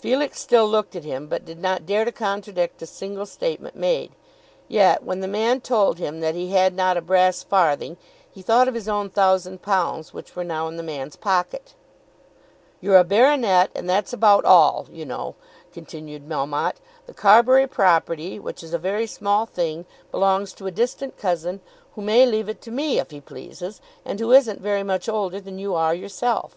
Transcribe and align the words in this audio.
Felix 0.00 0.40
still 0.40 0.66
looked 0.66 0.96
at 0.96 1.04
him 1.04 1.28
but 1.28 1.44
did 1.44 1.60
not 1.60 1.86
dare 1.86 2.04
to 2.04 2.10
contradict 2.10 2.82
a 2.82 2.86
single 2.86 3.24
statement 3.24 3.76
made. 3.76 4.10
Yet 4.66 5.04
when 5.04 5.20
the 5.20 5.28
man 5.28 5.60
told 5.60 5.98
him 6.00 6.18
that 6.18 6.34
he 6.34 6.48
had 6.48 6.74
not 6.74 6.96
a 6.96 7.00
brass 7.00 7.44
farthing 7.44 7.96
he 8.28 8.42
thought 8.42 8.66
of 8.66 8.74
his 8.74 8.88
own 8.88 9.10
thousand 9.10 9.62
pounds 9.62 10.12
which 10.12 10.34
were 10.34 10.42
now 10.42 10.66
in 10.66 10.74
the 10.76 10.82
man's 10.82 11.14
pocket. 11.14 11.74
"You're 12.80 12.98
a 12.98 13.04
baronet, 13.04 13.70
and 13.72 13.88
that's 13.88 14.12
about 14.12 14.44
all, 14.44 14.88
you 14.90 15.04
know," 15.04 15.36
continued 15.72 16.28
Melmotte. 16.28 16.80
"The 17.06 17.14
Carbury 17.14 17.68
property, 17.68 18.40
which 18.40 18.64
is 18.64 18.74
a 18.74 18.76
very 18.76 19.06
small 19.06 19.46
thing, 19.46 19.86
belongs 20.10 20.52
to 20.54 20.66
a 20.66 20.72
distant 20.72 21.16
cousin 21.16 21.60
who 21.94 22.02
may 22.02 22.26
leave 22.26 22.48
it 22.48 22.60
to 22.62 22.72
me 22.72 22.98
if 22.98 23.12
he 23.12 23.20
pleases; 23.20 23.80
and 24.04 24.18
who 24.18 24.32
isn't 24.32 24.60
very 24.60 24.82
much 24.82 25.08
older 25.08 25.40
than 25.40 25.60
you 25.60 25.76
are 25.76 25.94
yourself." 25.94 26.56